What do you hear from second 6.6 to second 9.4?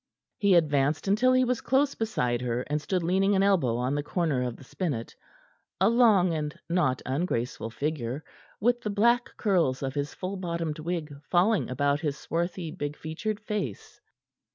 not ungraceful figure, with the black